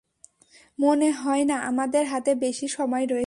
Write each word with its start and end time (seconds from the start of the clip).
মনে 0.79 1.09
হয় 1.13 1.43
না 1.43 1.55
আমাদের 1.63 2.03
হাতে 2.05 2.31
বেশি 2.35 2.67
সময় 2.69 3.05
রয়েছে। 3.05 3.19